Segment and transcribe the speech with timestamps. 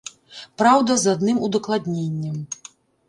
[0.61, 2.41] Праўда, з адным удакладненнем.